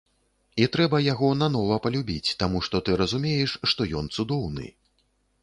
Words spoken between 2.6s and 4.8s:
што ты разумееш, што ён цудоўны.